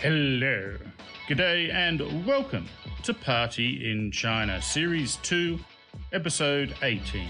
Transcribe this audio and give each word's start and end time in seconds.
Hello, 0.00 0.76
g'day, 1.26 1.74
and 1.74 2.24
welcome 2.24 2.68
to 3.02 3.12
Party 3.12 3.90
in 3.90 4.12
China, 4.12 4.62
Series 4.62 5.16
2, 5.24 5.58
Episode 6.12 6.72
18. 6.82 7.26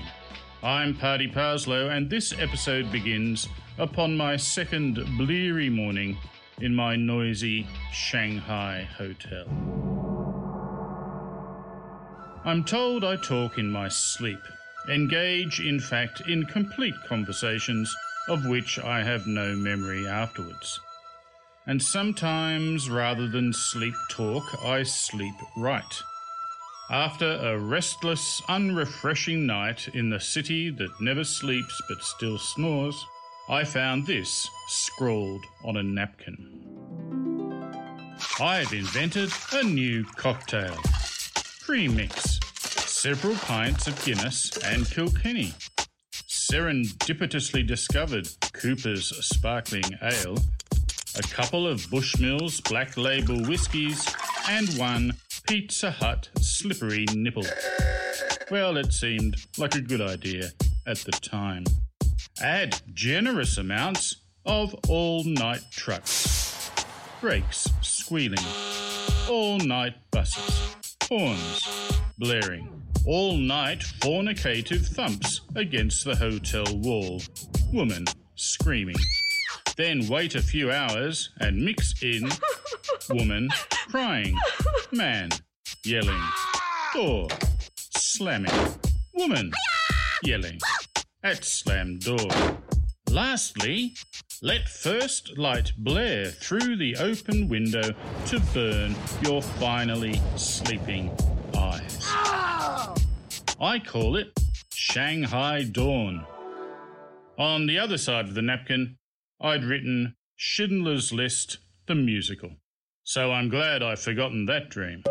I'm 0.62 0.94
Party 0.94 1.28
Parslow, 1.28 1.88
and 1.88 2.10
this 2.10 2.38
episode 2.38 2.92
begins 2.92 3.48
upon 3.78 4.18
my 4.18 4.36
second 4.36 5.02
bleary 5.16 5.70
morning 5.70 6.18
in 6.60 6.74
my 6.74 6.94
noisy 6.94 7.66
Shanghai 7.91 8.87
hotel. 8.98 9.46
I'm 12.45 12.64
told 12.64 13.03
I 13.03 13.16
talk 13.16 13.57
in 13.57 13.71
my 13.71 13.89
sleep, 13.89 14.43
engage, 14.91 15.61
in 15.61 15.80
fact, 15.80 16.21
in 16.29 16.45
complete 16.45 16.96
conversations 17.07 17.96
of 18.29 18.45
which 18.45 18.79
I 18.79 19.03
have 19.03 19.27
no 19.27 19.57
memory 19.57 20.07
afterwards. 20.07 20.80
And 21.69 21.82
sometimes, 21.82 22.89
rather 22.89 23.29
than 23.29 23.53
sleep 23.53 23.95
talk, 24.09 24.64
I 24.64 24.82
sleep 24.85 25.35
write. 25.54 26.03
After 26.90 27.26
a 27.26 27.59
restless, 27.59 28.40
unrefreshing 28.49 29.45
night 29.46 29.86
in 29.93 30.09
the 30.09 30.18
city 30.18 30.71
that 30.71 31.00
never 31.03 31.25
sleeps 31.25 31.79
but 31.86 32.03
still 32.03 32.39
snores, 32.39 33.05
I 33.50 33.64
found 33.64 34.06
this 34.06 34.48
scrawled 34.69 35.45
on 35.62 35.77
a 35.77 35.83
napkin. 35.83 36.64
I've 38.41 38.73
invented 38.73 39.31
a 39.53 39.62
new 39.62 40.05
cocktail. 40.05 40.75
Pre-mix. 41.61 42.41
Several 42.87 43.34
pints 43.34 43.87
of 43.87 44.03
Guinness 44.06 44.56
and 44.64 44.91
Kilkenny. 44.91 45.53
Serendipitously 46.12 47.67
discovered 47.67 48.27
Cooper's 48.55 49.14
Sparkling 49.27 49.98
Ale 50.00 50.39
a 51.19 51.22
couple 51.22 51.67
of 51.67 51.81
Bushmills 51.91 52.61
Black 52.69 52.97
Label 52.97 53.42
whiskies, 53.45 54.14
and 54.48 54.69
one 54.78 55.14
Pizza 55.48 55.91
Hut 55.91 56.29
slippery 56.41 57.06
nipple. 57.15 57.45
Well, 58.51 58.77
it 58.77 58.92
seemed 58.92 59.37
like 59.57 59.75
a 59.75 59.81
good 59.81 60.01
idea 60.01 60.51
at 60.87 60.98
the 60.98 61.12
time. 61.12 61.65
Add 62.41 62.81
generous 62.95 63.59
amounts 63.59 64.17
of 64.47 64.75
all 64.89 65.25
night 65.25 65.62
trucks, 65.70 66.70
brakes 67.20 67.69
squealing, 67.83 68.45
all 69.29 69.59
night 69.59 69.95
buses, 70.12 70.77
horns 71.09 71.69
blaring, 72.19 72.83
all 73.07 73.37
night 73.37 73.81
fornicative 74.01 74.87
thumps 74.87 75.41
against 75.57 76.05
the 76.05 76.14
hotel 76.14 76.64
wall, 76.77 77.20
woman 77.73 78.07
screaming. 78.37 78.97
Then 79.79 80.09
wait 80.09 80.34
a 80.34 80.43
few 80.43 80.73
hours 80.73 81.31
and 81.39 81.65
mix 81.65 82.03
in 82.03 82.29
woman 83.11 83.48
crying, 83.89 84.37
man 84.91 85.31
yelling, 85.85 86.20
door 86.93 87.29
slamming, 87.97 88.51
woman 89.15 89.53
yelling 90.25 90.59
at 91.23 91.45
slammed 91.45 92.01
door. 92.01 92.29
Lastly, 93.09 93.95
let 94.43 94.69
first 94.69 95.39
light 95.39 95.70
blare 95.79 96.27
through 96.27 96.77
the 96.77 96.97
open 96.97 97.47
window 97.47 97.95
to 98.27 98.41
burn 98.53 98.97
your 99.23 99.41
finally 99.41 100.20
sleeping 100.35 101.17
eyes. 101.57 102.03
I 103.61 103.81
call 103.87 104.17
it 104.17 104.37
Shanghai 104.75 105.63
Dawn. 105.63 106.27
On 107.39 107.67
the 107.69 107.79
other 107.79 107.97
side 107.97 108.25
of 108.25 108.35
the 108.35 108.42
napkin, 108.42 108.98
I'd 109.41 109.64
written 109.64 110.17
Schindler's 110.34 111.12
List, 111.12 111.58
the 111.86 111.94
musical. 111.94 112.56
So 113.05 113.31
I'm 113.31 113.48
glad 113.48 113.84
I've 113.84 114.00
forgotten 114.00 114.47
that 114.47 114.69
dream. 114.69 115.05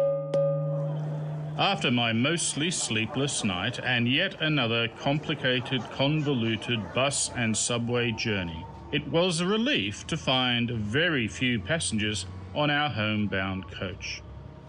After 1.58 1.90
my 1.90 2.12
mostly 2.12 2.70
sleepless 2.70 3.46
night 3.46 3.80
and 3.80 4.06
yet 4.06 4.42
another 4.42 4.90
complicated, 5.00 5.82
convoluted 5.92 6.94
bus 6.94 7.32
and 7.38 7.56
subway 7.56 8.12
journey, 8.12 8.66
it 8.92 9.08
was 9.08 9.40
a 9.40 9.48
relief 9.48 10.06
to 10.08 10.18
find 10.18 10.72
very 10.72 11.30
few 11.30 11.60
passengers 11.60 12.26
on 12.54 12.70
our 12.70 12.90
homebound 12.90 13.72
coach. 13.72 14.22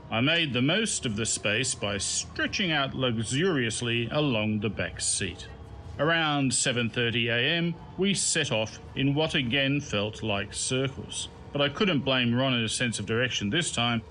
I 0.08 0.20
made 0.20 0.52
the 0.52 0.62
most 0.62 1.04
of 1.04 1.16
the 1.16 1.26
space 1.26 1.74
by 1.74 1.98
stretching 1.98 2.70
out 2.70 2.94
luxuriously 2.94 4.08
along 4.12 4.60
the 4.60 4.70
back 4.70 5.00
seat. 5.00 5.48
Around 5.98 6.52
7:30 6.52 7.26
a.m., 7.26 7.74
we 7.96 8.14
set 8.14 8.52
off 8.52 8.78
in 8.94 9.14
what 9.14 9.34
again 9.34 9.80
felt 9.80 10.22
like 10.22 10.54
circles. 10.54 11.28
But 11.52 11.60
I 11.60 11.68
couldn't 11.70 12.04
blame 12.04 12.34
Ronna's 12.34 12.72
sense 12.72 13.00
of 13.00 13.06
direction 13.06 13.50
this 13.50 13.72
time. 13.72 14.02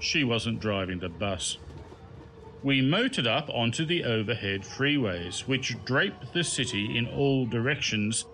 She 0.00 0.24
wasn't 0.24 0.60
driving 0.60 1.00
the 1.00 1.10
bus. 1.10 1.58
We 2.62 2.80
motored 2.80 3.26
up 3.26 3.50
onto 3.50 3.84
the 3.84 4.02
overhead 4.04 4.62
freeways, 4.62 5.40
which 5.40 5.76
drape 5.84 6.32
the 6.32 6.42
city 6.42 6.96
in 6.96 7.06
all 7.06 7.44
directions, 7.44 8.24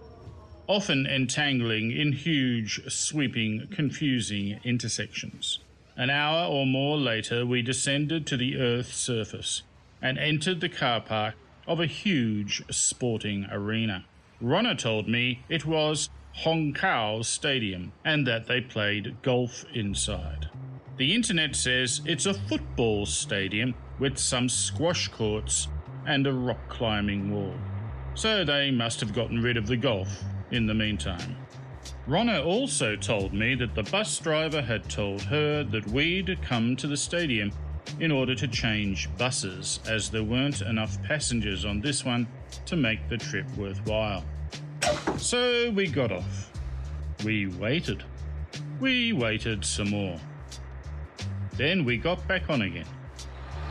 often 0.69 1.05
entangling 1.05 1.91
in 1.91 2.13
huge, 2.13 2.83
sweeping, 2.89 3.67
confusing 3.73 4.61
intersections. 4.63 5.59
An 5.97 6.09
hour 6.09 6.47
or 6.47 6.67
more 6.67 6.97
later, 6.97 7.45
we 7.45 7.63
descended 7.63 8.27
to 8.29 8.37
the 8.37 8.59
Earth's 8.59 8.97
surface 8.97 9.63
and 10.01 10.19
entered 10.19 10.61
the 10.61 10.69
car 10.69 11.01
park 11.01 11.35
of 11.67 11.81
a 11.81 11.87
huge 11.87 12.63
sporting 12.71 13.47
arena. 13.51 14.05
Ronna 14.43 14.77
told 14.77 15.09
me 15.09 15.45
it 15.49 15.65
was 15.65 16.11
Hongkou 16.45 17.25
Stadium 17.25 17.93
and 18.05 18.27
that 18.27 18.47
they 18.47 18.61
played 18.61 19.17
golf 19.23 19.65
inside. 19.73 20.49
The 20.97 21.15
internet 21.15 21.57
says 21.57 22.01
it's 22.05 22.27
a 22.27 22.35
football 22.35 23.07
stadium 23.07 23.75
with 23.99 24.19
some 24.19 24.49
squash 24.49 25.09
courts 25.09 25.69
and 26.07 26.27
a 26.27 26.33
rock 26.33 26.69
climbing 26.69 27.33
wall. 27.33 27.55
So 28.15 28.45
they 28.45 28.71
must 28.71 29.01
have 29.01 29.15
gotten 29.15 29.41
rid 29.41 29.57
of 29.57 29.67
the 29.67 29.77
golf 29.77 30.23
in 30.51 30.67
the 30.67 30.75
meantime. 30.75 31.37
Ronna 32.09 32.45
also 32.45 32.97
told 32.97 33.33
me 33.33 33.55
that 33.55 33.75
the 33.75 33.85
bus 33.85 34.19
driver 34.19 34.61
had 34.61 34.89
told 34.91 35.23
her 35.23 35.65
that 35.65 35.87
we'd 35.89 36.43
come 36.43 36.77
to 36.77 36.87
the 36.87 36.97
stadium 36.97 37.53
in 38.01 38.11
order 38.11 38.35
to 38.35 38.49
change 38.49 39.09
buses, 39.19 39.81
as 39.89 40.11
there 40.11 40.25
weren't 40.25 40.63
enough 40.63 41.03
passengers 41.03 41.65
on 41.65 41.81
this 41.81 42.05
one 42.05 42.27
to 42.67 42.77
make 42.77 43.09
the 43.09 43.17
trip 43.17 43.47
worthwhile. 43.57 44.25
So 45.19 45.71
we 45.71 45.87
got 45.87 46.11
off. 46.13 46.51
We 47.25 47.47
waited. 47.47 48.03
We 48.81 49.13
waited 49.13 49.65
some 49.65 49.91
more. 49.91 50.19
Then 51.57 51.85
we 51.85 51.97
got 51.97 52.27
back 52.27 52.51
on 52.51 52.63
again. 52.63 52.87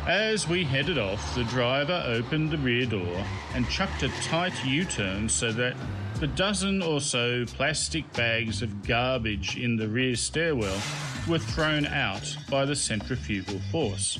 As 0.07 0.47
we 0.47 0.63
headed 0.63 0.97
off, 0.97 1.35
the 1.35 1.43
driver 1.43 2.03
opened 2.07 2.49
the 2.49 2.57
rear 2.57 2.87
door 2.87 3.23
and 3.53 3.69
chucked 3.69 4.01
a 4.01 4.09
tight 4.23 4.53
U 4.65 4.83
turn 4.83 5.29
so 5.29 5.51
that 5.51 5.75
the 6.15 6.25
dozen 6.25 6.81
or 6.81 6.99
so 6.99 7.45
plastic 7.45 8.11
bags 8.13 8.63
of 8.63 8.83
garbage 8.87 9.57
in 9.57 9.75
the 9.75 9.87
rear 9.87 10.15
stairwell 10.15 10.81
were 11.27 11.37
thrown 11.37 11.85
out 11.85 12.35
by 12.49 12.65
the 12.65 12.75
centrifugal 12.75 13.59
force. 13.71 14.17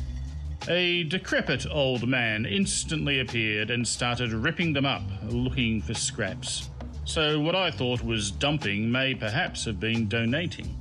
A 0.70 1.04
decrepit 1.06 1.66
old 1.72 2.08
man 2.08 2.46
instantly 2.46 3.20
appeared 3.20 3.72
and 3.72 3.88
started 3.88 4.34
ripping 4.34 4.74
them 4.74 4.86
up, 4.86 5.04
looking 5.30 5.82
for 5.82 5.96
scraps. 5.96 6.70
So, 7.06 7.40
what 7.40 7.56
I 7.56 7.72
thought 7.72 8.04
was 8.04 8.30
dumping 8.30 8.92
may 8.92 9.16
perhaps 9.16 9.66
have 9.66 9.80
been 9.80 10.08
donating. 10.08 10.78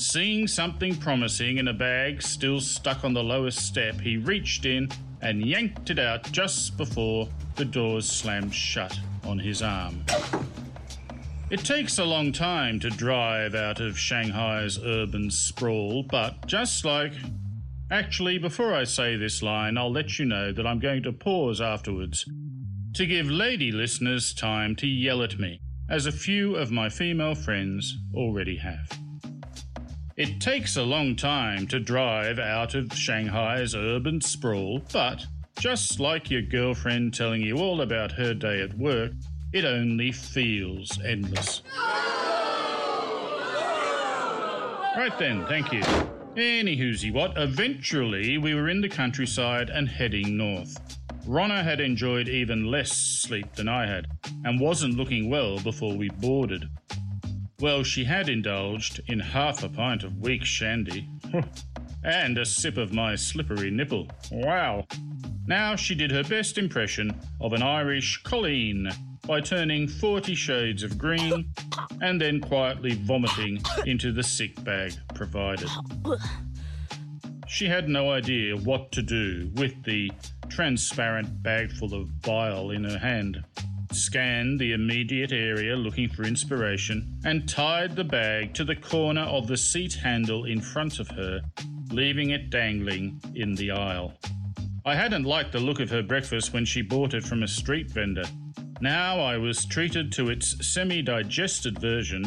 Seeing 0.00 0.48
something 0.48 0.96
promising 0.96 1.58
in 1.58 1.68
a 1.68 1.74
bag 1.74 2.22
still 2.22 2.58
stuck 2.58 3.04
on 3.04 3.12
the 3.12 3.22
lowest 3.22 3.58
step, 3.58 4.00
he 4.00 4.16
reached 4.16 4.64
in 4.64 4.88
and 5.20 5.44
yanked 5.44 5.90
it 5.90 5.98
out 5.98 6.24
just 6.32 6.78
before 6.78 7.28
the 7.56 7.66
doors 7.66 8.10
slammed 8.10 8.54
shut 8.54 8.98
on 9.24 9.38
his 9.38 9.60
arm. 9.60 10.02
It 11.50 11.66
takes 11.66 11.98
a 11.98 12.04
long 12.06 12.32
time 12.32 12.80
to 12.80 12.88
drive 12.88 13.54
out 13.54 13.80
of 13.80 13.98
Shanghai's 13.98 14.78
urban 14.82 15.30
sprawl, 15.30 16.02
but 16.04 16.46
just 16.46 16.86
like. 16.86 17.12
Actually, 17.90 18.38
before 18.38 18.72
I 18.72 18.84
say 18.84 19.16
this 19.16 19.42
line, 19.42 19.76
I'll 19.76 19.92
let 19.92 20.18
you 20.18 20.24
know 20.24 20.50
that 20.50 20.66
I'm 20.66 20.78
going 20.78 21.02
to 21.02 21.12
pause 21.12 21.60
afterwards 21.60 22.24
to 22.94 23.04
give 23.04 23.30
lady 23.30 23.70
listeners 23.70 24.32
time 24.32 24.76
to 24.76 24.86
yell 24.86 25.22
at 25.22 25.38
me, 25.38 25.60
as 25.90 26.06
a 26.06 26.12
few 26.12 26.56
of 26.56 26.70
my 26.70 26.88
female 26.88 27.34
friends 27.34 27.98
already 28.14 28.56
have. 28.56 28.98
It 30.20 30.38
takes 30.38 30.76
a 30.76 30.82
long 30.82 31.16
time 31.16 31.66
to 31.68 31.80
drive 31.80 32.38
out 32.38 32.74
of 32.74 32.92
Shanghai's 32.92 33.74
urban 33.74 34.20
sprawl, 34.20 34.82
but 34.92 35.24
just 35.58 35.98
like 35.98 36.30
your 36.30 36.42
girlfriend 36.42 37.14
telling 37.14 37.40
you 37.40 37.56
all 37.56 37.80
about 37.80 38.12
her 38.12 38.34
day 38.34 38.60
at 38.60 38.76
work, 38.76 39.12
it 39.54 39.64
only 39.64 40.12
feels 40.12 41.00
endless. 41.02 41.62
Right 44.94 45.18
then, 45.18 45.46
thank 45.46 45.72
you. 45.72 45.80
Any 46.36 46.76
whoozy 46.76 47.10
what, 47.10 47.38
eventually 47.38 48.36
we 48.36 48.52
were 48.52 48.68
in 48.68 48.82
the 48.82 48.90
countryside 48.90 49.70
and 49.70 49.88
heading 49.88 50.36
north. 50.36 50.98
Ronna 51.26 51.64
had 51.64 51.80
enjoyed 51.80 52.28
even 52.28 52.70
less 52.70 52.92
sleep 52.92 53.54
than 53.54 53.70
I 53.70 53.86
had, 53.86 54.06
and 54.44 54.60
wasn't 54.60 54.98
looking 54.98 55.30
well 55.30 55.58
before 55.60 55.96
we 55.96 56.10
boarded. 56.10 56.68
Well, 57.60 57.82
she 57.82 58.04
had 58.04 58.30
indulged 58.30 59.02
in 59.06 59.20
half 59.20 59.62
a 59.62 59.68
pint 59.68 60.02
of 60.02 60.18
weak 60.18 60.44
shandy 60.44 61.08
and 62.04 62.38
a 62.38 62.46
sip 62.46 62.78
of 62.78 62.94
my 62.94 63.14
slippery 63.16 63.70
nipple. 63.70 64.08
Wow. 64.32 64.86
Now 65.46 65.76
she 65.76 65.94
did 65.94 66.10
her 66.10 66.24
best 66.24 66.56
impression 66.56 67.14
of 67.40 67.52
an 67.52 67.62
Irish 67.62 68.22
Colleen 68.22 68.88
by 69.26 69.40
turning 69.42 69.88
40 69.88 70.34
shades 70.34 70.82
of 70.82 70.96
green 70.96 71.52
and 72.00 72.18
then 72.18 72.40
quietly 72.40 72.94
vomiting 72.94 73.62
into 73.84 74.10
the 74.10 74.22
sick 74.22 74.62
bag 74.64 74.94
provided. 75.14 75.68
She 77.46 77.66
had 77.66 77.88
no 77.88 78.10
idea 78.10 78.56
what 78.56 78.90
to 78.92 79.02
do 79.02 79.50
with 79.54 79.84
the 79.84 80.10
transparent 80.48 81.42
bag 81.42 81.70
full 81.72 81.94
of 81.94 82.22
bile 82.22 82.70
in 82.70 82.84
her 82.84 82.98
hand, 82.98 83.44
scanned 83.92 84.58
the 84.58 84.72
immediate 84.72 85.32
area 85.32 85.76
looking 85.76 86.08
for 86.08 86.24
inspiration, 86.24 87.20
and 87.24 87.48
tied 87.48 87.96
the 87.96 88.04
bag 88.04 88.54
to 88.54 88.64
the 88.64 88.76
corner 88.76 89.22
of 89.22 89.46
the 89.46 89.56
seat 89.56 89.94
handle 89.94 90.44
in 90.44 90.60
front 90.60 90.98
of 90.98 91.08
her, 91.08 91.40
leaving 91.90 92.30
it 92.30 92.50
dangling 92.50 93.20
in 93.34 93.54
the 93.54 93.70
aisle. 93.70 94.14
I 94.84 94.94
hadn't 94.94 95.24
liked 95.24 95.52
the 95.52 95.60
look 95.60 95.80
of 95.80 95.90
her 95.90 96.02
breakfast 96.02 96.52
when 96.52 96.64
she 96.64 96.82
bought 96.82 97.14
it 97.14 97.24
from 97.24 97.42
a 97.42 97.48
street 97.48 97.90
vendor. 97.90 98.24
Now 98.80 99.20
I 99.20 99.36
was 99.36 99.66
treated 99.66 100.10
to 100.12 100.30
its 100.30 100.66
semi 100.66 101.02
digested 101.02 101.78
version, 101.78 102.24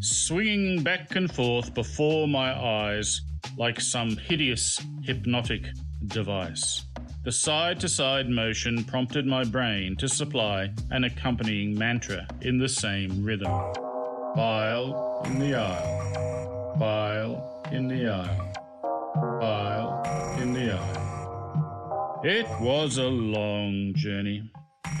swinging 0.00 0.82
back 0.82 1.14
and 1.16 1.30
forth 1.30 1.74
before 1.74 2.26
my 2.26 2.52
eyes 2.52 3.20
like 3.58 3.80
some 3.80 4.16
hideous 4.16 4.80
hypnotic 5.02 5.66
device. 6.06 6.86
The 7.30 7.36
side 7.36 7.78
to 7.78 7.88
side 7.88 8.28
motion 8.28 8.82
prompted 8.82 9.24
my 9.24 9.44
brain 9.44 9.94
to 9.98 10.08
supply 10.08 10.72
an 10.90 11.04
accompanying 11.04 11.78
mantra 11.78 12.26
in 12.40 12.58
the 12.58 12.68
same 12.68 13.24
rhythm. 13.24 13.52
Bile 14.34 15.22
in 15.26 15.38
the 15.38 15.54
aisle. 15.54 16.74
Bile 16.76 17.62
in 17.70 17.86
the 17.86 18.08
aisle. 18.08 18.52
Bile 19.40 20.38
in 20.42 20.52
the 20.52 20.72
aisle. 20.72 22.20
It 22.24 22.48
was 22.60 22.98
a 22.98 23.04
long 23.06 23.94
journey, 23.94 24.50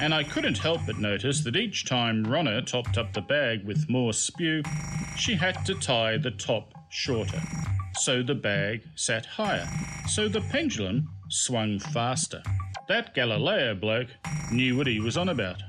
and 0.00 0.14
I 0.14 0.22
couldn't 0.22 0.58
help 0.58 0.82
but 0.86 0.98
notice 0.98 1.42
that 1.42 1.56
each 1.56 1.84
time 1.84 2.24
Ronna 2.24 2.64
topped 2.64 2.96
up 2.96 3.12
the 3.12 3.22
bag 3.22 3.64
with 3.64 3.90
more 3.90 4.12
spew, 4.12 4.62
she 5.16 5.34
had 5.34 5.66
to 5.66 5.74
tie 5.74 6.16
the 6.16 6.30
top 6.30 6.74
shorter 6.90 7.42
so 7.98 8.22
the 8.22 8.36
bag 8.36 8.82
sat 8.94 9.26
higher, 9.26 9.68
so 10.08 10.28
the 10.28 10.40
pendulum 10.42 11.08
swung 11.30 11.78
faster. 11.78 12.42
That 12.88 13.14
Galileo 13.14 13.74
bloke 13.74 14.08
knew 14.52 14.76
what 14.76 14.86
he 14.86 15.00
was 15.00 15.16
on 15.16 15.28
about. 15.30 15.62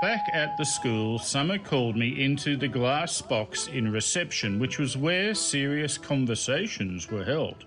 Back 0.00 0.28
at 0.32 0.56
the 0.56 0.64
school, 0.64 1.18
Summer 1.18 1.58
called 1.58 1.96
me 1.96 2.24
into 2.24 2.56
the 2.56 2.68
glass 2.68 3.20
box 3.20 3.66
in 3.66 3.92
reception, 3.92 4.58
which 4.58 4.78
was 4.78 4.96
where 4.96 5.34
serious 5.34 5.98
conversations 5.98 7.10
were 7.10 7.24
held 7.24 7.64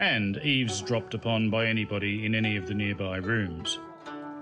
and 0.00 0.38
eavesdropped 0.38 1.14
upon 1.14 1.50
by 1.50 1.66
anybody 1.66 2.24
in 2.24 2.34
any 2.34 2.56
of 2.56 2.66
the 2.66 2.74
nearby 2.74 3.16
rooms. 3.16 3.78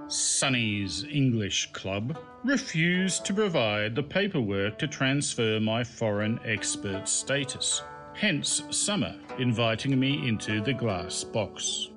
Sonny's 0.09 1.05
English 1.05 1.71
Club 1.73 2.19
refused 2.45 3.25
to 3.27 3.35
provide 3.35 3.95
the 3.95 4.03
paperwork 4.03 4.79
to 4.79 4.87
transfer 4.87 5.61
my 5.61 5.85
foreign 5.85 6.41
expert 6.45 7.09
status, 7.09 7.83
hence 8.19 8.65
Summer 8.71 9.15
inviting 9.39 9.99
me 9.99 10.27
into 10.27 10.61
the 10.61 10.73
glass 10.73 11.23
box. 11.23 11.91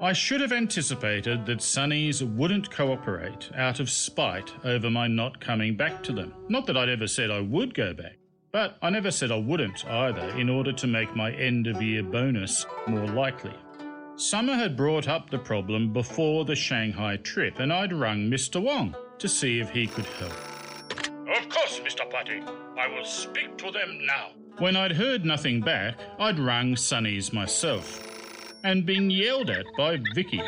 I 0.00 0.14
should 0.14 0.40
have 0.40 0.52
anticipated 0.52 1.44
that 1.44 1.60
Sonny's 1.60 2.24
wouldn't 2.24 2.70
cooperate 2.70 3.50
out 3.54 3.78
of 3.78 3.90
spite 3.90 4.50
over 4.64 4.90
my 4.90 5.06
not 5.06 5.40
coming 5.40 5.76
back 5.76 6.02
to 6.04 6.12
them. 6.12 6.32
Not 6.48 6.66
that 6.66 6.76
I'd 6.76 6.88
ever 6.88 7.06
said 7.06 7.30
I 7.30 7.40
would 7.40 7.74
go 7.74 7.92
back, 7.92 8.16
but 8.50 8.78
I 8.80 8.88
never 8.88 9.10
said 9.10 9.30
I 9.30 9.36
wouldn't 9.36 9.84
either 9.86 10.26
in 10.38 10.48
order 10.48 10.72
to 10.72 10.86
make 10.86 11.14
my 11.14 11.32
end 11.32 11.66
of 11.66 11.82
year 11.82 12.02
bonus 12.02 12.64
more 12.88 13.06
likely. 13.06 13.54
Summer 14.16 14.54
had 14.54 14.76
brought 14.76 15.06
up 15.06 15.28
the 15.28 15.38
problem 15.38 15.92
before 15.92 16.44
the 16.46 16.56
Shanghai 16.56 17.18
trip, 17.18 17.58
and 17.58 17.72
I'd 17.72 17.92
rung 17.92 18.30
Mr. 18.30 18.60
Wong 18.60 18.96
to 19.18 19.28
see 19.28 19.60
if 19.60 19.70
he 19.70 19.86
could 19.86 20.06
help. 20.06 20.32
Of 21.28 21.48
course, 21.48 21.78
Mr. 21.80 22.08
Putty. 22.10 22.42
I 22.78 22.88
will 22.88 23.04
speak 23.04 23.56
to 23.58 23.70
them 23.70 23.98
now. 24.06 24.32
When 24.58 24.76
I'd 24.76 24.92
heard 24.92 25.24
nothing 25.24 25.60
back, 25.60 25.98
I'd 26.18 26.38
rung 26.38 26.76
Sonny's 26.76 27.32
myself 27.32 28.00
and 28.64 28.84
been 28.84 29.10
yelled 29.10 29.50
at 29.50 29.64
by 29.76 29.98
Vicky 30.14 30.42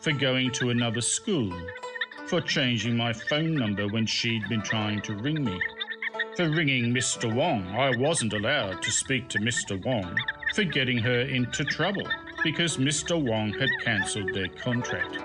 for 0.00 0.12
going 0.12 0.50
to 0.52 0.70
another 0.70 1.00
school, 1.00 1.52
for 2.26 2.40
changing 2.40 2.96
my 2.96 3.12
phone 3.12 3.54
number 3.54 3.86
when 3.88 4.06
she'd 4.06 4.46
been 4.48 4.60
trying 4.60 5.00
to 5.02 5.14
ring 5.14 5.44
me, 5.44 5.58
for 6.36 6.50
ringing 6.50 6.92
Mr. 6.92 7.32
Wong. 7.32 7.64
I 7.68 7.96
wasn't 7.96 8.32
allowed 8.32 8.82
to 8.82 8.90
speak 8.90 9.28
to 9.30 9.38
Mr. 9.38 9.82
Wong, 9.84 10.18
for 10.54 10.64
getting 10.64 10.98
her 10.98 11.20
into 11.20 11.64
trouble 11.64 12.06
because 12.42 12.76
Mr. 12.76 13.22
Wong 13.22 13.52
had 13.52 13.70
cancelled 13.82 14.34
their 14.34 14.48
contract. 14.48 15.18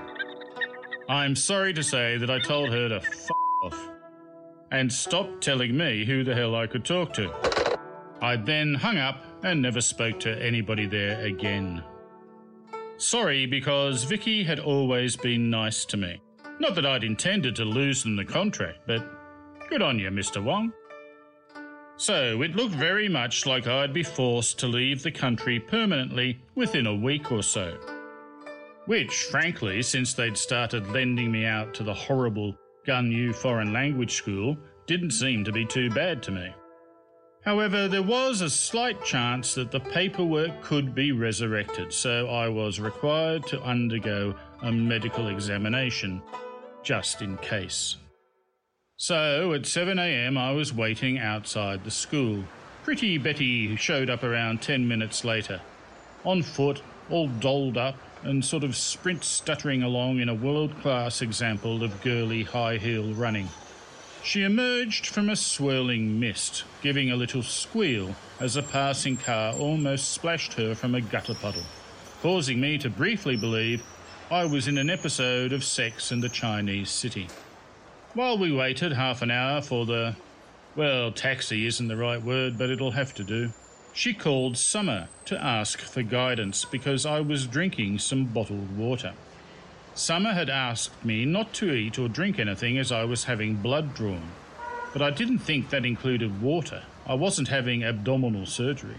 I'm 1.10 1.36
sorry 1.36 1.74
to 1.74 1.84
say 1.84 2.18
that 2.18 2.30
I 2.30 2.40
told 2.40 2.70
her 2.70 2.90
to 2.90 2.96
f 2.98 3.30
off 3.64 3.90
and 4.72 4.94
stop 4.94 5.42
telling 5.42 5.75
me 5.75 6.06
who 6.06 6.24
the 6.24 6.36
hell 6.36 6.56
I 6.56 6.68
could 6.68 6.86
talk 6.86 7.14
to. 7.16 7.49
I 8.21 8.36
then 8.36 8.74
hung 8.74 8.98
up 8.98 9.24
and 9.44 9.62
never 9.62 9.81
spoke 9.81 10.19
to 10.21 10.44
anybody 10.44 10.86
there 10.86 11.21
again. 11.21 11.83
Sorry 12.98 13.45
because 13.45 14.04
Vicky 14.04 14.44
had 14.44 14.60
always 14.60 15.16
been 15.16 15.50
nice 15.50 15.86
to 15.86 15.98
me. 15.98 16.21
Not 16.60 16.75
that 16.75 16.86
I'd 16.86 17.06
intended 17.06 17.56
to 17.56 17.66
lose 17.66 18.04
them 18.04 18.18
the 18.18 18.25
contract, 18.25 18.80
but 18.86 19.01
good 19.69 19.81
on 19.81 19.98
you, 20.00 20.10
Mr. 20.10 20.44
Wong. 20.44 20.74
So 21.95 22.42
it 22.42 22.56
looked 22.56 22.75
very 22.75 23.07
much 23.07 23.45
like 23.45 23.68
I'd 23.68 23.94
be 23.94 24.04
forced 24.04 24.60
to 24.60 24.68
leave 24.68 25.01
the 25.01 25.12
country 25.12 25.60
permanently 25.60 26.42
within 26.56 26.88
a 26.88 26.95
week 26.95 27.31
or 27.31 27.44
so. 27.44 27.77
Which, 28.86 29.24
frankly, 29.24 29.81
since 29.81 30.13
they'd 30.13 30.38
started 30.38 30.88
lending 30.92 31.31
me 31.31 31.45
out 31.45 31.74
to 31.75 31.83
the 31.83 31.94
horrible 31.94 32.56
Ganyu 32.86 33.33
foreign 33.33 33.72
language 33.72 34.13
school, 34.13 34.57
didn't 34.88 35.12
seem 35.12 35.44
to 35.45 35.51
be 35.51 35.65
too 35.65 35.89
bad 35.92 36.24
to 36.24 36.31
me. 36.31 36.54
However, 37.45 37.88
there 37.88 38.03
was 38.03 38.41
a 38.41 38.50
slight 38.50 39.03
chance 39.03 39.53
that 39.56 39.71
the 39.71 39.80
paperwork 39.80 40.62
could 40.62 40.94
be 40.94 41.13
resurrected, 41.13 41.94
so 41.94 42.27
I 42.27 42.50
was 42.50 42.80
required 42.80 43.47
to 43.47 43.62
undergo 43.62 44.36
a 44.62 44.71
medical 44.71 45.30
examination, 45.30 46.21
just 46.83 47.21
in 47.21 47.38
case. 47.38 47.95
So 48.97 49.53
at 49.53 49.62
7am, 49.62 50.38
I 50.38 50.51
was 50.51 50.74
waiting 50.74 51.18
outside 51.18 51.86
the 51.86 51.91
school. 51.91 52.44
Pretty 52.83 53.18
Betty 53.18 53.75
showed 53.77 54.10
up 54.10 54.24
around 54.24 54.62
10 54.62 54.86
minutes 54.86 55.24
later, 55.24 55.62
on 56.25 56.43
foot, 56.43 56.81
all 57.10 57.29
dolled 57.29 57.77
up, 57.77 57.96
and 58.24 58.43
sort 58.43 58.65
of 58.65 58.75
sprint 58.75 59.24
stuttering 59.24 59.84
along 59.84 60.19
in 60.19 60.27
a 60.27 60.34
world 60.34 60.77
class 60.81 61.22
example 61.22 61.84
of 61.84 62.01
girly 62.01 62.43
high 62.43 62.75
heel 62.75 63.13
running. 63.13 63.48
She 64.24 64.44
emerged 64.44 65.08
from 65.08 65.30
a 65.30 65.36
swirling 65.36 66.20
mist, 66.20 66.64
giving 66.82 67.10
a 67.10 67.16
little 67.16 67.42
squeal 67.42 68.16
as 68.40 68.58
a 68.58 68.64
passing 68.64 69.18
car 69.18 69.54
almost 69.54 70.12
splashed 70.12 70.54
her 70.54 70.76
from 70.76 70.94
a 70.94 71.02
gutter 71.02 71.34
puddle, 71.34 71.64
causing 72.22 72.60
me 72.60 72.78
to 72.80 72.90
briefly 72.90 73.36
believe 73.38 73.82
I 74.30 74.46
was 74.46 74.68
in 74.68 74.78
an 74.78 74.90
episode 74.90 75.54
of 75.54 75.64
Sex 75.64 76.12
and 76.12 76.22
the 76.22 76.30
Chinese 76.30 76.92
City. 76.92 77.28
While 78.14 78.38
we 78.38 78.52
waited 78.52 78.94
half 78.94 79.22
an 79.22 79.32
hour 79.32 79.62
for 79.62 79.86
the. 79.86 80.16
Well, 80.76 81.12
taxi 81.12 81.66
isn't 81.66 81.88
the 81.88 81.98
right 81.98 82.22
word, 82.22 82.58
but 82.58 82.70
it'll 82.70 82.92
have 82.92 83.14
to 83.16 83.24
do. 83.24 83.52
She 83.94 84.14
called 84.14 84.58
Summer 84.58 85.08
to 85.26 85.44
ask 85.44 85.80
for 85.80 86.04
guidance 86.04 86.64
because 86.66 87.06
I 87.06 87.22
was 87.22 87.48
drinking 87.48 88.00
some 88.00 88.26
bottled 88.26 88.78
water. 88.78 89.14
Summer 90.00 90.32
had 90.32 90.50
asked 90.50 91.03
me 91.03 91.25
not 91.25 91.51
to 91.56 91.74
eat 91.74 92.00
or 92.00 92.08
drink 92.08 92.39
anything 92.39 92.77
as 92.77 92.89
I 92.89 93.03
was 93.03 93.25
having 93.25 93.56
blood 93.56 93.94
drawn, 93.94 94.32
but 94.94 95.01
I 95.01 95.12
didn't 95.12 95.39
think 95.39 95.70
that 95.70 95.86
included 95.86 96.41
water. 96.41 96.84
I 97.06 97.15
wasn't 97.15 97.50
having 97.50 97.84
abdominal 97.84 98.46
surgery. 98.46 98.96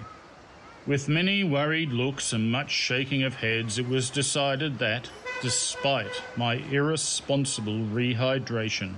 With 0.86 1.08
many 1.08 1.42
worried 1.42 1.88
looks 1.88 2.34
and 2.34 2.52
much 2.52 2.70
shaking 2.70 3.22
of 3.22 3.36
heads, 3.36 3.78
it 3.78 3.88
was 3.88 4.10
decided 4.10 4.78
that, 4.80 5.08
despite 5.40 6.22
my 6.36 6.56
irresponsible 6.70 7.78
rehydration, 7.78 8.96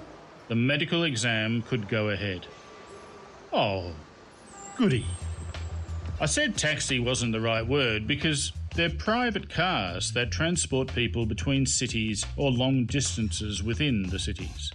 the 0.48 0.56
medical 0.56 1.04
exam 1.04 1.62
could 1.62 1.88
go 1.88 2.10
ahead. 2.10 2.48
Oh, 3.52 3.92
goody. 4.76 5.06
I 6.20 6.26
said 6.26 6.56
taxi 6.56 6.98
wasn't 6.98 7.30
the 7.30 7.40
right 7.40 7.64
word 7.64 8.08
because 8.08 8.52
they're 8.74 8.90
private 8.90 9.50
cars 9.50 10.12
that 10.12 10.30
transport 10.30 10.94
people 10.94 11.26
between 11.26 11.66
cities 11.66 12.24
or 12.36 12.50
long 12.50 12.86
distances 12.86 13.62
within 13.62 14.04
the 14.08 14.18
cities. 14.18 14.72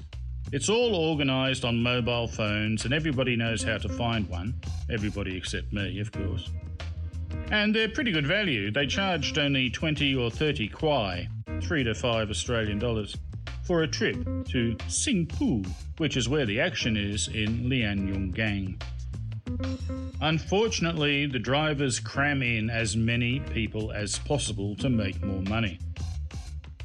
It's 0.52 0.70
all 0.70 0.96
organised 0.96 1.66
on 1.66 1.82
mobile 1.82 2.28
phones 2.28 2.86
and 2.86 2.94
everybody 2.94 3.36
knows 3.36 3.64
how 3.64 3.78
to 3.80 3.90
find 3.90 4.30
one. 4.30 4.54
Everybody 4.90 5.36
except 5.36 5.74
me, 5.74 6.00
of 6.00 6.12
course. 6.12 6.50
And 7.52 7.74
they're 7.74 7.90
pretty 7.90 8.12
good 8.12 8.28
value. 8.28 8.72
They 8.72 8.88
charged 8.88 9.38
only 9.38 9.70
20 9.70 10.16
or 10.16 10.30
30 10.30 10.70
kuai, 10.70 11.28
3 11.62 11.84
to 11.84 11.96
5 11.96 12.30
Australian 12.30 12.80
dollars, 12.80 13.16
for 13.64 13.84
a 13.84 13.88
trip 13.88 14.16
to 14.50 14.76
Xinpu, 14.88 15.68
which 15.98 16.16
is 16.16 16.30
where 16.30 16.46
the 16.46 16.60
action 16.62 16.96
is 16.96 17.28
in 17.30 17.70
Lianyungang. 17.70 18.82
Unfortunately, 20.22 21.28
the 21.28 21.38
drivers 21.40 22.00
cram 22.00 22.42
in 22.42 22.70
as 22.70 22.98
many 22.98 23.40
people 23.40 23.92
as 23.92 24.18
possible 24.18 24.76
to 24.78 24.90
make 24.90 25.24
more 25.24 25.44
money. 25.44 25.80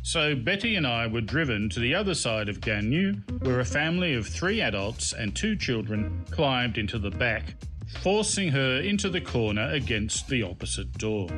So 0.03 0.35
Betty 0.35 0.77
and 0.77 0.87
I 0.87 1.07
were 1.07 1.23
driven 1.23 1.71
to 1.71 1.81
the 1.81 1.95
other 1.95 2.15
side 2.15 2.49
of 2.49 2.61
Ganyu, 2.61 3.23
where 3.45 3.61
a 3.61 3.65
family 3.65 4.15
of 4.15 4.27
three 4.27 4.61
adults 4.61 5.15
and 5.15 5.35
two 5.35 5.57
children 5.57 6.25
climbed 6.31 6.77
into 6.77 6.99
the 6.99 7.11
back, 7.11 7.55
forcing 8.03 8.49
her 8.49 8.81
into 8.81 9.09
the 9.09 9.21
corner 9.21 9.71
against 9.73 10.29
the 10.29 10.43
opposite 10.43 10.93
door. 10.99 11.29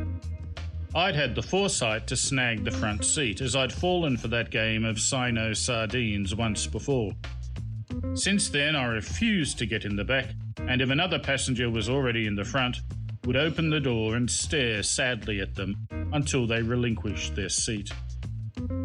I'd 0.97 1.15
had 1.15 1.35
the 1.35 1.43
foresight 1.43 2.07
to 2.09 2.17
snag 2.17 2.65
the 2.65 2.71
front 2.71 3.05
seat, 3.05 3.41
as 3.41 3.55
I'd 3.55 3.73
fallen 3.73 4.17
for 4.17 4.29
that 4.29 4.51
game 4.51 4.85
of 4.85 4.99
Sino 4.99 5.53
sardines 5.53 6.35
once 6.35 6.67
before. 6.67 7.13
Since 8.15 8.49
then, 8.49 8.75
I 8.75 8.87
refused 8.87 9.59
to 9.59 9.67
get 9.67 9.85
in 9.85 9.97
the 9.97 10.05
back, 10.05 10.35
and 10.61 10.81
if 10.81 10.91
another 10.91 11.19
passenger 11.19 11.71
was 11.71 11.89
already 11.89 12.27
in 12.27 12.35
the 12.35 12.45
front, 12.45 12.79
would 13.25 13.37
open 13.37 13.71
the 13.71 13.81
door 13.81 14.17
and 14.17 14.31
stare 14.31 14.83
sadly 14.83 15.41
at 15.41 15.55
them 15.55 15.89
until 16.13 16.47
they 16.47 16.63
relinquished 16.63 17.35
their 17.35 17.49
seat. 17.49 17.91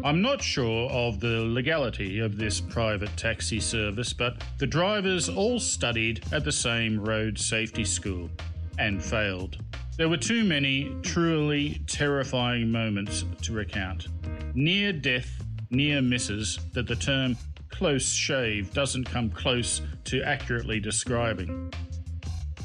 I'm 0.02 0.22
not 0.22 0.42
sure 0.42 0.90
of 0.90 1.20
the 1.20 1.40
legality 1.40 2.20
of 2.20 2.36
this 2.36 2.60
private 2.60 3.14
taxi 3.16 3.60
service, 3.60 4.12
but 4.12 4.42
the 4.58 4.66
drivers 4.66 5.28
all 5.28 5.60
studied 5.60 6.24
at 6.32 6.44
the 6.44 6.52
same 6.52 6.98
road 6.98 7.38
safety 7.38 7.84
school 7.84 8.30
and 8.78 9.02
failed. 9.02 9.58
There 9.96 10.08
were 10.08 10.16
too 10.16 10.44
many 10.44 10.96
truly 11.02 11.82
terrifying 11.86 12.72
moments 12.72 13.24
to 13.42 13.52
recount. 13.52 14.08
Near 14.54 14.92
death, 14.92 15.44
near 15.70 16.00
misses 16.00 16.58
that 16.72 16.86
the 16.86 16.96
term 16.96 17.36
close 17.70 18.12
shave 18.12 18.72
doesn't 18.72 19.04
come 19.04 19.30
close 19.30 19.80
to 20.04 20.22
accurately 20.22 20.80
describing. 20.80 21.72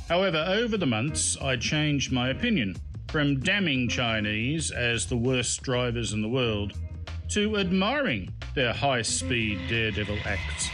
However, 0.09 0.43
over 0.47 0.77
the 0.77 0.85
months, 0.85 1.37
I 1.41 1.55
changed 1.55 2.11
my 2.11 2.29
opinion 2.29 2.75
from 3.07 3.39
damning 3.39 3.87
Chinese 3.87 4.71
as 4.71 5.05
the 5.05 5.17
worst 5.17 5.61
drivers 5.61 6.13
in 6.13 6.21
the 6.21 6.29
world 6.29 6.73
to 7.29 7.57
admiring 7.57 8.33
their 8.53 8.73
high 8.73 9.01
speed 9.01 9.59
daredevil 9.67 10.17
acts. 10.25 10.69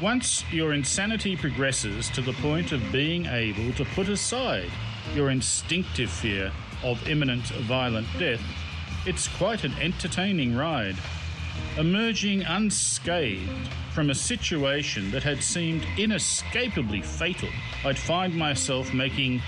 Once 0.00 0.44
your 0.50 0.72
insanity 0.72 1.36
progresses 1.36 2.10
to 2.10 2.20
the 2.20 2.32
point 2.34 2.72
of 2.72 2.92
being 2.92 3.26
able 3.26 3.72
to 3.74 3.84
put 3.94 4.08
aside 4.08 4.70
your 5.14 5.30
instinctive 5.30 6.10
fear 6.10 6.52
of 6.82 7.08
imminent 7.08 7.44
violent 7.66 8.06
death, 8.18 8.42
it's 9.06 9.28
quite 9.28 9.64
an 9.64 9.72
entertaining 9.80 10.56
ride. 10.56 10.96
Emerging 11.78 12.42
unscathed 12.42 13.68
from 13.94 14.10
a 14.10 14.14
situation 14.14 15.10
that 15.10 15.22
had 15.22 15.42
seemed 15.42 15.86
inescapably 15.96 17.00
fatal, 17.00 17.48
I'd 17.82 17.98
find 17.98 18.34
myself 18.34 18.92
making 18.92 19.40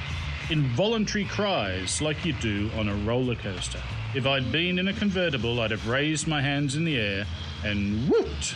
involuntary 0.48 1.26
cries 1.26 2.00
like 2.00 2.24
you 2.24 2.32
do 2.32 2.70
on 2.78 2.88
a 2.88 2.94
roller 2.94 3.34
coaster. 3.34 3.80
If 4.14 4.26
I'd 4.26 4.50
been 4.50 4.78
in 4.78 4.88
a 4.88 4.94
convertible, 4.94 5.60
I'd 5.60 5.70
have 5.70 5.86
raised 5.86 6.26
my 6.26 6.40
hands 6.40 6.76
in 6.76 6.84
the 6.84 6.98
air 6.98 7.26
and 7.62 8.08
whooped. 8.08 8.54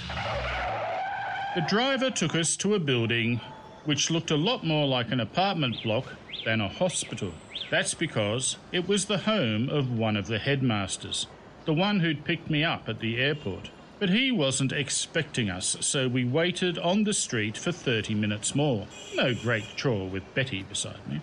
The 1.54 1.66
driver 1.68 2.10
took 2.10 2.34
us 2.34 2.56
to 2.58 2.74
a 2.74 2.78
building 2.78 3.38
which 3.84 4.10
looked 4.10 4.30
a 4.30 4.36
lot 4.36 4.64
more 4.64 4.86
like 4.86 5.12
an 5.12 5.20
apartment 5.20 5.82
block 5.82 6.06
than 6.46 6.62
a 6.62 6.68
hospital. 6.68 7.32
That's 7.70 7.92
because 7.92 8.56
it 8.72 8.88
was 8.88 9.04
the 9.04 9.18
home 9.18 9.68
of 9.68 9.90
one 9.90 10.16
of 10.16 10.26
the 10.26 10.38
headmasters, 10.38 11.26
the 11.68 11.74
one 11.74 12.00
who'd 12.00 12.24
picked 12.24 12.48
me 12.48 12.64
up 12.64 12.88
at 12.88 12.98
the 12.98 13.18
airport. 13.18 13.68
But 13.98 14.08
he 14.08 14.32
wasn't 14.32 14.72
expecting 14.72 15.50
us, 15.50 15.76
so 15.80 16.08
we 16.08 16.24
waited 16.24 16.78
on 16.78 17.04
the 17.04 17.12
street 17.12 17.58
for 17.58 17.72
30 17.72 18.14
minutes 18.14 18.54
more. 18.54 18.86
No 19.14 19.34
great 19.34 19.76
chore 19.76 20.08
with 20.08 20.34
Betty 20.34 20.62
beside 20.62 21.06
me 21.06 21.20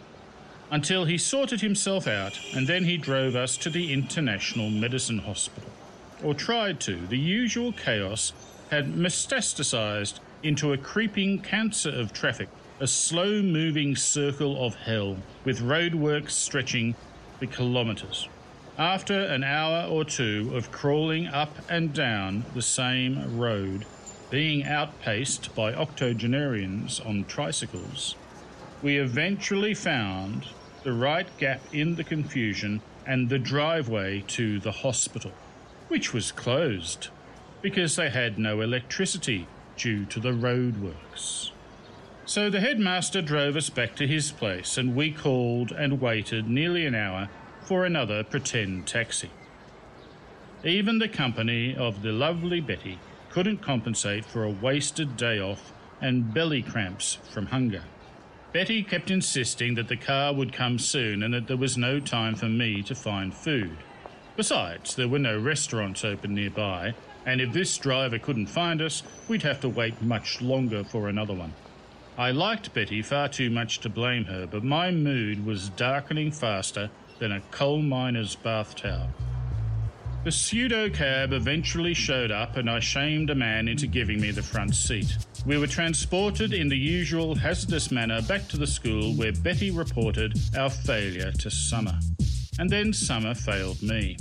until 0.70 1.06
he 1.06 1.18
sorted 1.18 1.62
himself 1.62 2.08
out 2.08 2.40
and 2.54 2.68
then 2.68 2.86
he 2.86 2.96
drove 2.96 3.36
us 3.36 3.58
to 3.58 3.72
the 3.72 3.92
International 3.92 4.70
Medicine 4.70 5.18
Hospital. 5.18 5.72
Or 6.24 6.36
tried 6.36 6.80
to. 6.82 7.08
The 7.08 7.18
usual 7.18 7.72
chaos 7.72 8.32
had 8.70 8.94
metastasized 8.94 10.20
into 10.44 10.74
a 10.74 10.78
creeping 10.78 11.40
cancer 11.40 11.90
of 11.90 12.14
traffic, 12.14 12.50
a 12.80 12.86
slow 12.86 13.42
moving 13.42 13.96
circle 13.96 14.64
of 14.64 14.75
hell, 14.75 15.18
with 15.44 15.60
roadworks 15.60 16.32
stretching 16.32 16.94
for 17.40 17.48
kilometres. 17.48 18.30
After 18.77 19.17
an 19.17 19.46
hour 19.46 19.88
or 19.89 20.03
two 20.03 20.51
of 20.53 20.70
crawling 20.70 21.27
up 21.27 21.55
and 21.70 21.94
down 21.94 22.44
the 22.53 22.62
same 22.62 23.38
road, 23.38 23.86
being 24.29 24.65
outpaced 24.65 25.55
by 25.55 25.74
octogenarians 25.74 27.00
on 27.00 27.24
tricycles, 27.24 28.15
we 28.84 28.98
eventually 28.98 29.74
found 29.74 30.48
the 30.84 30.91
right 30.91 31.25
gap 31.38 31.62
in 31.72 31.96
the 31.96 32.03
confusion 32.03 32.82
and 33.08 33.29
the 33.29 33.39
driveway 33.39 34.25
to 34.27 34.60
the 34.60 34.74
hospital, 34.74 35.32
which 35.88 36.13
was 36.13 36.34
closed 36.34 37.08
because 37.62 37.96
they 37.96 38.10
had 38.10 38.38
no 38.38 38.60
electricity 38.60 39.48
due 39.77 40.03
to 40.05 40.20
the 40.20 40.34
roadworks. 40.34 41.51
So 42.25 42.50
the 42.50 42.60
headmaster 42.60 43.22
drove 43.22 43.55
us 43.55 43.70
back 43.70 43.96
to 43.96 44.08
his 44.08 44.32
place, 44.32 44.77
and 44.77 44.98
we 44.98 45.12
called 45.12 45.72
and 45.72 46.01
waited 46.01 46.50
nearly 46.50 46.86
an 46.86 46.96
hour 46.96 47.29
for 47.65 47.86
another 47.86 48.24
pretend 48.24 48.88
taxi. 48.88 49.29
Even 50.63 51.00
the 51.00 51.07
company 51.07 51.75
of 51.75 52.01
the 52.01 52.12
lovely 52.12 52.62
Betty 52.62 53.00
couldn't 53.29 53.62
compensate 53.62 54.24
for 54.24 54.43
a 54.43 54.50
wasted 54.50 55.17
day 55.17 55.39
off 55.39 55.74
and 56.01 56.34
belly 56.34 56.62
cramps 56.62 57.17
from 57.31 57.48
hunger. 57.48 57.84
Betty 58.53 58.84
kept 58.84 59.12
insisting 59.12 59.75
that 59.75 59.88
the 59.88 59.98
car 59.98 60.34
would 60.34 60.53
come 60.53 60.79
soon 60.79 61.24
and 61.24 61.34
that 61.34 61.48
there 61.48 61.57
was 61.57 61.77
no 61.77 62.00
time 62.00 62.36
for 62.36 62.48
me 62.48 62.81
to 62.84 62.95
find 62.95 63.34
food. 63.34 63.77
Besides, 64.38 64.95
there 64.95 65.07
were 65.07 65.19
no 65.19 65.38
restaurants 65.38 66.05
open 66.05 66.36
nearby, 66.36 66.93
and 67.25 67.41
if 67.41 67.51
this 67.51 67.77
driver 67.77 68.19
couldn't 68.19 68.48
find 68.48 68.81
us, 68.81 69.03
we'd 69.27 69.43
have 69.43 69.60
to 69.62 69.69
wait 69.69 70.01
much 70.01 70.41
longer 70.41 70.84
for 70.84 71.10
another 71.10 71.34
one. 71.34 71.53
I 72.17 72.31
liked 72.31 72.74
Betty 72.74 73.01
far 73.01 73.27
too 73.27 73.50
much 73.50 73.79
to 73.79 73.89
blame 73.89 74.25
her, 74.25 74.48
but 74.48 74.63
my 74.63 74.91
mood 74.91 75.45
was 75.45 75.69
darkening 75.69 76.31
faster 76.31 76.89
than 77.19 77.34
a 77.34 77.41
coal 77.51 77.81
miner's 77.81 78.36
bath 78.36 78.75
towel. 78.75 79.10
The 80.25 80.31
pseudo 80.31 80.89
cab 80.89 81.34
eventually 81.34 81.93
showed 81.93 82.31
up, 82.31 82.57
and 82.57 82.67
I 82.67 82.79
shamed 82.79 83.29
a 83.29 83.36
man 83.36 83.67
into 83.67 83.86
giving 83.86 84.19
me 84.19 84.31
the 84.31 84.41
front 84.41 84.74
seat. 84.74 85.15
We 85.45 85.60
were 85.60 85.67
transported 85.67 86.51
in 86.51 86.67
the 86.67 86.75
usual 86.75 87.36
hazardous 87.36 87.91
manner 87.91 88.24
back 88.24 88.48
to 88.48 88.57
the 88.57 88.65
school 88.65 89.13
where 89.13 89.31
Betty 89.31 89.69
reported 89.69 90.34
our 90.57 90.72
failure 90.72 91.31
to 91.31 91.51
Summer. 91.51 92.00
And 92.57 92.67
then 92.67 92.91
Summer 92.91 93.36
failed 93.36 93.84
me. 93.84 94.17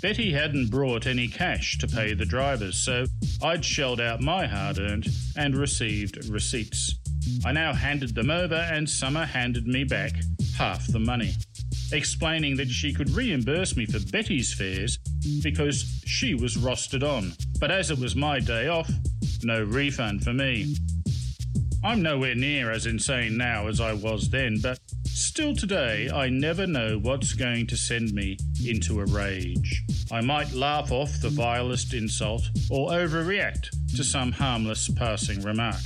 Betty 0.00 0.32
hadn't 0.32 0.70
brought 0.70 1.06
any 1.06 1.28
cash 1.28 1.76
to 1.78 1.86
pay 1.86 2.14
the 2.14 2.24
drivers, 2.24 2.78
so 2.78 3.04
I'd 3.42 3.62
shelled 3.62 4.00
out 4.00 4.22
my 4.22 4.46
hard 4.46 4.78
earned 4.78 5.08
and 5.36 5.54
received 5.54 6.26
receipts. 6.30 6.94
I 7.44 7.52
now 7.52 7.74
handed 7.74 8.14
them 8.14 8.30
over, 8.30 8.54
and 8.54 8.88
Summer 8.88 9.26
handed 9.26 9.66
me 9.66 9.84
back 9.84 10.12
half 10.56 10.86
the 10.86 10.98
money 10.98 11.34
explaining 11.92 12.56
that 12.56 12.68
she 12.68 12.92
could 12.92 13.10
reimburse 13.10 13.76
me 13.76 13.86
for 13.86 14.00
Betty's 14.10 14.52
fares 14.52 14.98
because 15.42 16.02
she 16.06 16.34
was 16.34 16.56
rostered 16.56 17.02
on. 17.02 17.32
But 17.58 17.70
as 17.70 17.90
it 17.90 17.98
was 17.98 18.16
my 18.16 18.40
day 18.40 18.68
off, 18.68 18.90
no 19.42 19.62
refund 19.62 20.24
for 20.24 20.32
me. 20.32 20.76
I'm 21.84 22.00
nowhere 22.00 22.34
near 22.34 22.70
as 22.70 22.86
insane 22.86 23.36
now 23.36 23.66
as 23.66 23.80
I 23.80 23.92
was 23.92 24.30
then, 24.30 24.58
but 24.62 24.78
still 25.04 25.54
today 25.54 26.08
I 26.10 26.28
never 26.28 26.66
know 26.66 26.98
what's 26.98 27.32
going 27.32 27.66
to 27.68 27.76
send 27.76 28.12
me 28.12 28.36
into 28.64 29.00
a 29.00 29.06
rage. 29.06 29.82
I 30.12 30.20
might 30.20 30.52
laugh 30.52 30.92
off 30.92 31.20
the 31.20 31.30
vilest 31.30 31.94
insult 31.94 32.42
or 32.70 32.90
overreact 32.90 33.68
to 33.96 34.04
some 34.04 34.30
harmless 34.30 34.88
passing 34.90 35.42
remark. 35.42 35.80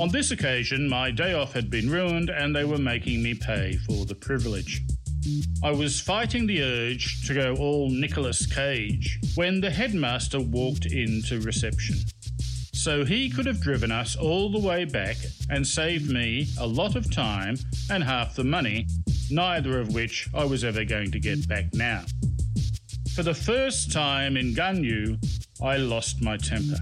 On 0.00 0.10
this 0.10 0.32
occasion, 0.32 0.88
my 0.88 1.10
day 1.10 1.32
off 1.32 1.52
had 1.52 1.70
been 1.70 1.88
ruined 1.88 2.28
and 2.28 2.54
they 2.54 2.64
were 2.64 2.76
making 2.76 3.22
me 3.22 3.34
pay 3.34 3.76
for 3.86 4.04
the 4.04 4.14
privilege. 4.14 4.82
I 5.62 5.70
was 5.70 6.00
fighting 6.00 6.46
the 6.46 6.62
urge 6.62 7.26
to 7.26 7.34
go 7.34 7.54
all 7.56 7.90
Nicolas 7.90 8.46
Cage 8.46 9.18
when 9.34 9.60
the 9.60 9.70
headmaster 9.70 10.40
walked 10.40 10.86
into 10.86 11.40
reception. 11.40 11.96
So 12.72 13.04
he 13.04 13.30
could 13.30 13.46
have 13.46 13.60
driven 13.60 13.90
us 13.90 14.14
all 14.14 14.50
the 14.50 14.60
way 14.60 14.84
back 14.84 15.16
and 15.50 15.66
saved 15.66 16.10
me 16.10 16.46
a 16.60 16.66
lot 16.66 16.94
of 16.94 17.12
time 17.12 17.56
and 17.90 18.04
half 18.04 18.36
the 18.36 18.44
money, 18.44 18.86
neither 19.30 19.80
of 19.80 19.94
which 19.94 20.28
I 20.34 20.44
was 20.44 20.62
ever 20.62 20.84
going 20.84 21.10
to 21.10 21.18
get 21.18 21.48
back 21.48 21.74
now. 21.74 22.04
For 23.14 23.22
the 23.22 23.34
first 23.34 23.90
time 23.90 24.36
in 24.36 24.54
Ganyu, 24.54 25.18
I 25.60 25.78
lost 25.78 26.22
my 26.22 26.36
temper. 26.36 26.78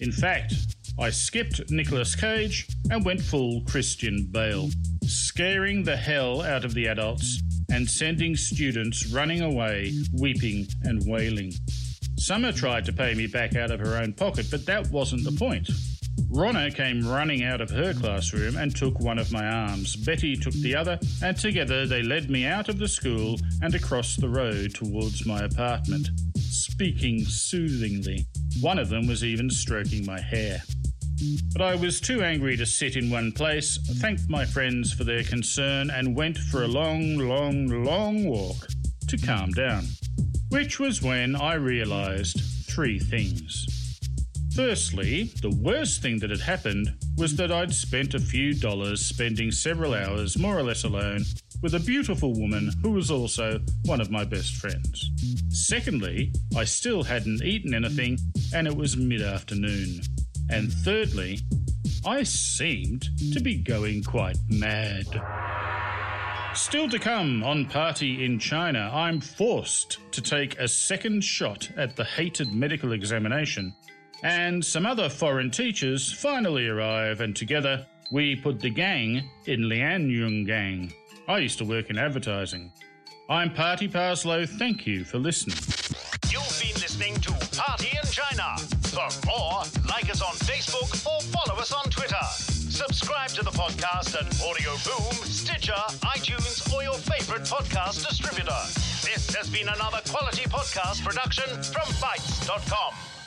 In 0.00 0.12
fact, 0.12 0.54
I 0.98 1.10
skipped 1.10 1.70
Nicolas 1.70 2.14
Cage 2.14 2.66
and 2.90 3.04
went 3.04 3.22
full 3.22 3.62
Christian 3.62 4.28
Bale, 4.30 4.68
scaring 5.04 5.84
the 5.84 5.96
hell 5.96 6.42
out 6.42 6.64
of 6.64 6.74
the 6.74 6.88
adults 6.88 7.40
and 7.70 7.88
sending 7.88 8.34
students 8.36 9.12
running 9.12 9.42
away, 9.42 9.92
weeping 10.14 10.66
and 10.82 11.02
wailing. 11.06 11.52
Summer 12.16 12.52
tried 12.52 12.84
to 12.84 12.92
pay 12.92 13.14
me 13.14 13.26
back 13.26 13.56
out 13.56 13.70
of 13.70 13.80
her 13.80 13.96
own 13.96 14.12
pocket, 14.12 14.46
but 14.50 14.66
that 14.66 14.90
wasn't 14.90 15.24
the 15.24 15.32
point. 15.32 15.68
Ronna 16.30 16.74
came 16.74 17.08
running 17.08 17.44
out 17.44 17.60
of 17.60 17.70
her 17.70 17.94
classroom 17.94 18.56
and 18.56 18.74
took 18.74 18.98
one 19.00 19.18
of 19.18 19.32
my 19.32 19.46
arms. 19.46 19.96
Betty 19.96 20.36
took 20.36 20.52
the 20.54 20.74
other, 20.74 20.98
and 21.22 21.36
together 21.36 21.86
they 21.86 22.02
led 22.02 22.28
me 22.28 22.44
out 22.44 22.68
of 22.68 22.78
the 22.78 22.88
school 22.88 23.36
and 23.62 23.74
across 23.74 24.16
the 24.16 24.28
road 24.28 24.74
towards 24.74 25.24
my 25.24 25.42
apartment, 25.42 26.08
speaking 26.36 27.20
soothingly. 27.24 28.26
One 28.60 28.78
of 28.78 28.88
them 28.88 29.06
was 29.06 29.24
even 29.24 29.48
stroking 29.48 30.04
my 30.04 30.20
hair. 30.20 30.62
But 31.52 31.62
I 31.62 31.74
was 31.74 32.00
too 32.00 32.22
angry 32.22 32.56
to 32.56 32.66
sit 32.66 32.96
in 32.96 33.10
one 33.10 33.32
place, 33.32 33.78
thanked 34.00 34.28
my 34.28 34.44
friends 34.44 34.92
for 34.92 35.04
their 35.04 35.24
concern, 35.24 35.90
and 35.90 36.16
went 36.16 36.38
for 36.38 36.62
a 36.62 36.68
long, 36.68 37.16
long, 37.16 37.66
long 37.84 38.24
walk 38.24 38.68
to 39.08 39.16
calm 39.16 39.50
down. 39.50 39.84
Which 40.50 40.78
was 40.78 41.02
when 41.02 41.34
I 41.34 41.54
realised 41.54 42.40
three 42.68 42.98
things. 42.98 43.66
Firstly, 44.54 45.30
the 45.42 45.56
worst 45.62 46.02
thing 46.02 46.18
that 46.18 46.30
had 46.30 46.40
happened 46.40 46.92
was 47.16 47.36
that 47.36 47.52
I'd 47.52 47.72
spent 47.72 48.14
a 48.14 48.18
few 48.18 48.54
dollars 48.54 49.04
spending 49.04 49.50
several 49.50 49.94
hours 49.94 50.38
more 50.38 50.58
or 50.58 50.62
less 50.62 50.84
alone 50.84 51.24
with 51.62 51.74
a 51.74 51.80
beautiful 51.80 52.32
woman 52.32 52.72
who 52.82 52.90
was 52.90 53.10
also 53.10 53.60
one 53.84 54.00
of 54.00 54.10
my 54.10 54.24
best 54.24 54.56
friends. 54.56 55.10
Secondly, 55.50 56.32
I 56.56 56.64
still 56.64 57.02
hadn't 57.02 57.42
eaten 57.42 57.74
anything 57.74 58.18
and 58.54 58.66
it 58.66 58.76
was 58.76 58.96
mid 58.96 59.22
afternoon. 59.22 60.00
And 60.50 60.72
thirdly, 60.72 61.40
I 62.06 62.22
seemed 62.22 63.08
to 63.32 63.40
be 63.40 63.56
going 63.56 64.02
quite 64.02 64.38
mad. 64.48 65.06
Still 66.54 66.88
to 66.88 66.98
come 66.98 67.44
on 67.44 67.66
Party 67.66 68.24
in 68.24 68.38
China, 68.38 68.90
I'm 68.92 69.20
forced 69.20 69.98
to 70.12 70.20
take 70.20 70.58
a 70.58 70.66
second 70.66 71.22
shot 71.22 71.70
at 71.76 71.94
the 71.94 72.04
hated 72.04 72.52
medical 72.52 72.92
examination, 72.92 73.74
and 74.22 74.64
some 74.64 74.86
other 74.86 75.08
foreign 75.08 75.50
teachers 75.50 76.10
finally 76.12 76.66
arrive, 76.66 77.20
and 77.20 77.36
together 77.36 77.86
we 78.10 78.34
put 78.34 78.58
the 78.58 78.70
gang 78.70 79.28
in 79.46 79.60
Lianyung 79.62 80.46
Gang. 80.46 80.92
I 81.28 81.38
used 81.38 81.58
to 81.58 81.64
work 81.64 81.90
in 81.90 81.98
advertising. 81.98 82.72
I'm 83.28 83.52
Party 83.52 83.86
Parslow. 83.86 84.48
Thank 84.48 84.86
you 84.86 85.04
for 85.04 85.18
listening. 85.18 85.58
You've 86.30 86.60
been 86.60 86.80
listening 86.80 87.14
to 87.16 87.32
Party 87.56 87.90
in 87.90 88.08
China. 88.10 88.56
For 88.88 89.08
more, 89.26 89.62
like 89.86 90.10
us 90.10 90.22
on 90.22 90.27
Facebook 90.48 90.90
or 91.04 91.20
follow 91.20 91.60
us 91.60 91.72
on 91.72 91.84
Twitter. 91.90 92.16
Subscribe 92.32 93.28
to 93.28 93.44
the 93.44 93.50
podcast 93.50 94.16
at 94.16 94.24
Audio 94.48 94.70
Boom, 94.80 95.12
Stitcher, 95.26 95.74
iTunes, 96.16 96.72
or 96.72 96.82
your 96.82 96.94
favorite 96.94 97.42
podcast 97.42 98.08
distributor. 98.08 98.56
This 99.04 99.28
has 99.34 99.50
been 99.50 99.68
another 99.68 100.00
quality 100.08 100.48
podcast 100.48 101.04
production 101.04 101.44
from 101.62 101.86
Bytes.com. 102.00 103.17